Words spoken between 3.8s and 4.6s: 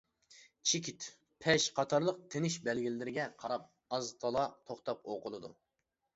ئاز-تولا